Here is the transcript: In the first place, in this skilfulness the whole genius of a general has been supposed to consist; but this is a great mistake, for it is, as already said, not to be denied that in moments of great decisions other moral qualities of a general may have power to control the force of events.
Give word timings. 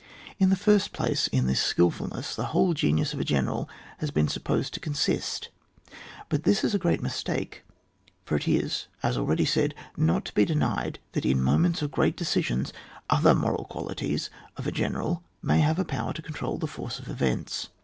In 0.39 0.49
the 0.49 0.55
first 0.55 0.93
place, 0.93 1.27
in 1.27 1.45
this 1.45 1.61
skilfulness 1.61 2.35
the 2.35 2.45
whole 2.57 2.73
genius 2.73 3.13
of 3.13 3.19
a 3.19 3.23
general 3.23 3.69
has 3.99 4.09
been 4.09 4.27
supposed 4.27 4.73
to 4.73 4.79
consist; 4.79 5.49
but 6.27 6.41
this 6.43 6.63
is 6.63 6.73
a 6.73 6.79
great 6.79 7.03
mistake, 7.03 7.63
for 8.25 8.35
it 8.35 8.47
is, 8.47 8.87
as 9.03 9.15
already 9.15 9.45
said, 9.45 9.75
not 9.95 10.25
to 10.25 10.33
be 10.33 10.43
denied 10.43 10.97
that 11.11 11.23
in 11.23 11.39
moments 11.39 11.83
of 11.83 11.91
great 11.91 12.17
decisions 12.17 12.73
other 13.11 13.35
moral 13.35 13.65
qualities 13.65 14.31
of 14.57 14.65
a 14.65 14.71
general 14.71 15.23
may 15.43 15.59
have 15.59 15.87
power 15.87 16.13
to 16.13 16.21
control 16.23 16.57
the 16.57 16.65
force 16.65 16.97
of 16.97 17.07
events. 17.07 17.69